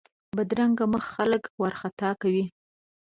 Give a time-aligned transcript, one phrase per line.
[0.35, 2.43] بدرنګه مخ خلک وارخطا کوي